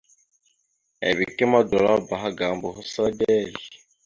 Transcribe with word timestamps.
Ebeke 1.09 1.43
ma 1.51 1.57
odolabáaha 1.63 2.29
gaŋa 2.37 2.55
boho 2.61 2.81
səla 2.91 3.09
dezl. 3.19 3.57